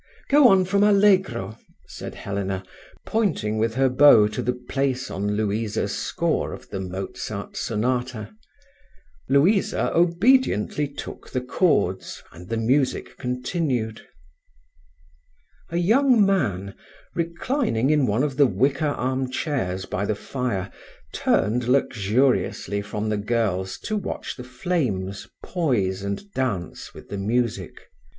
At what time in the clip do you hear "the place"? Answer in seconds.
4.41-5.11